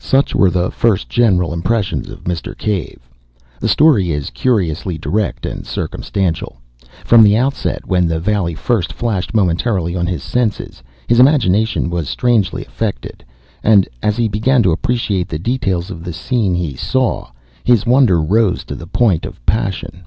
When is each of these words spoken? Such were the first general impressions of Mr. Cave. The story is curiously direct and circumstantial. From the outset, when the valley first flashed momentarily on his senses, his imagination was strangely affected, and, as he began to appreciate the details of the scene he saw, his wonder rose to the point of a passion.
Such 0.00 0.34
were 0.34 0.48
the 0.48 0.70
first 0.70 1.10
general 1.10 1.52
impressions 1.52 2.08
of 2.08 2.24
Mr. 2.24 2.56
Cave. 2.56 3.06
The 3.60 3.68
story 3.68 4.12
is 4.12 4.30
curiously 4.30 4.96
direct 4.96 5.44
and 5.44 5.66
circumstantial. 5.66 6.56
From 7.04 7.22
the 7.22 7.36
outset, 7.36 7.86
when 7.86 8.08
the 8.08 8.18
valley 8.18 8.54
first 8.54 8.94
flashed 8.94 9.34
momentarily 9.34 9.94
on 9.94 10.06
his 10.06 10.22
senses, 10.22 10.82
his 11.06 11.20
imagination 11.20 11.90
was 11.90 12.08
strangely 12.08 12.64
affected, 12.64 13.22
and, 13.62 13.86
as 14.02 14.16
he 14.16 14.26
began 14.26 14.62
to 14.62 14.72
appreciate 14.72 15.28
the 15.28 15.38
details 15.38 15.90
of 15.90 16.02
the 16.02 16.14
scene 16.14 16.54
he 16.54 16.76
saw, 16.76 17.28
his 17.62 17.84
wonder 17.84 18.22
rose 18.22 18.64
to 18.64 18.74
the 18.74 18.86
point 18.86 19.26
of 19.26 19.36
a 19.36 19.40
passion. 19.40 20.06